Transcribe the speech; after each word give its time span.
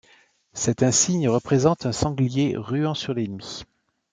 Cette 0.53 0.81
insigne 0.81 1.29
représente 1.29 1.85
un 1.85 1.91
sanglier 1.91 2.55
ruant 2.57 2.95
sur 2.95 3.13
l'ennemi. 3.13 3.65